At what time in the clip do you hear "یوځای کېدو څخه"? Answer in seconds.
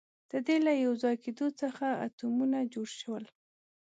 0.85-1.85